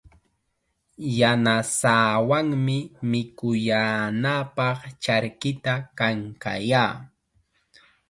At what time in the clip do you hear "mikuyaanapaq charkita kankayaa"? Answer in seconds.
3.09-6.93